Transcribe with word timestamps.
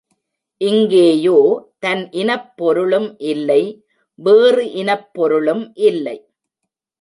இங்கேயோ 0.61 1.35
தன் 1.79 2.01
இனப் 2.11 2.49
பொருளும் 2.55 3.07
இல்லை, 3.25 3.61
வேறு 4.19 4.65
இனப் 4.73 5.07
பொருளும் 5.13 5.63
இல்லை. 5.83 6.17